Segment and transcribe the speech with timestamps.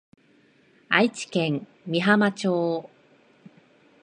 [0.89, 2.89] 愛知県美浜町